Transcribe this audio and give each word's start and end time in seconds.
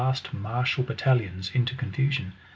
1303—1345. 0.01 0.33
martial 0.41 0.83
battalions 0.83 1.51
into 1.53 1.75
confusion. 1.75 2.33